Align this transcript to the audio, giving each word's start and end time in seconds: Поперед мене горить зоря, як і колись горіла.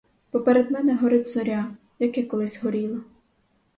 Поперед 0.31 0.71
мене 0.71 0.95
горить 0.95 1.27
зоря, 1.27 1.75
як 1.99 2.17
і 2.17 2.23
колись 2.23 2.63
горіла. 2.63 2.99